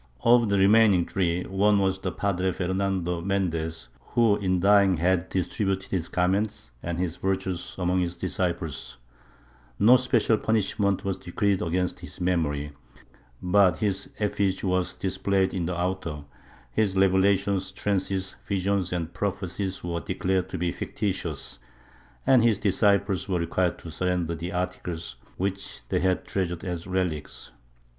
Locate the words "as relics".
26.63-27.51